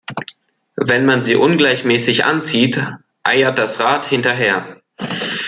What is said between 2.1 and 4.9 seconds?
anzieht, eiert das Rad hinterher.